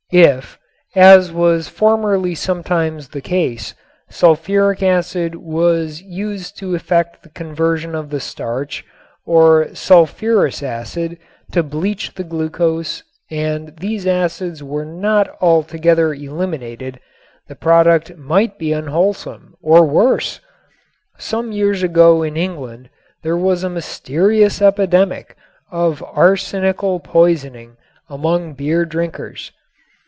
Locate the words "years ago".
21.53-22.21